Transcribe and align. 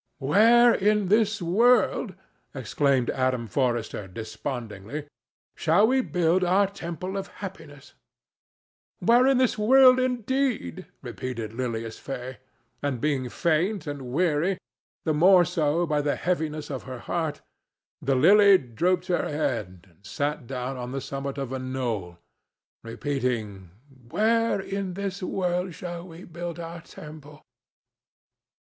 "Where 0.17 0.73
in 0.73 1.09
this 1.09 1.43
world," 1.43 2.15
exclaimed 2.55 3.11
Adam 3.11 3.45
Forrester, 3.45 4.07
despondingly, 4.07 5.05
"shall 5.55 5.85
we 5.85 6.01
build 6.01 6.43
our 6.43 6.65
temple 6.65 7.17
of 7.17 7.27
happiness?" 7.45 7.93
"Where 8.99 9.27
in 9.27 9.37
this 9.37 9.59
world, 9.59 9.99
indeed?" 9.99 10.87
repeated 11.03 11.53
Lilias 11.53 11.99
Fay; 11.99 12.39
and, 12.81 12.99
being 12.99 13.29
faint 13.29 13.85
and 13.85 14.11
weary—the 14.11 15.13
more 15.13 15.45
so 15.45 15.85
by 15.85 16.01
the 16.01 16.15
heaviness 16.15 16.71
of 16.71 16.81
her 16.81 16.97
heart—the 16.97 18.15
Lily 18.15 18.57
drooped 18.57 19.05
her 19.05 19.29
head 19.29 19.85
and 19.87 20.03
sat 20.03 20.47
down 20.47 20.77
on 20.77 20.93
the 20.93 20.99
summit 20.99 21.37
of 21.37 21.51
a 21.51 21.59
knoll, 21.59 22.17
repeating, 22.83 23.69
"Where 24.09 24.59
in 24.59 24.95
this 24.95 25.21
world 25.21 25.75
shall 25.75 26.07
we 26.07 26.23
build 26.23 26.59
our 26.59 26.81
temple?" 26.81 27.43